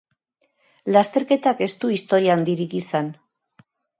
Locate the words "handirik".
2.37-2.75